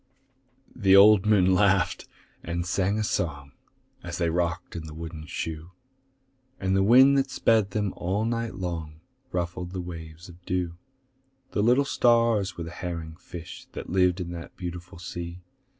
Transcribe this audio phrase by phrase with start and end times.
[0.75, 2.07] The old moon laughed
[2.41, 3.51] and sang a song,
[4.01, 5.73] As they rocked in the wooden shoe;
[6.59, 9.01] And the wind that sped them all night long
[9.31, 10.73] Ruffled the waves of dew;
[11.51, 15.43] The little stars were the herring fish That lived in the beautiful sea.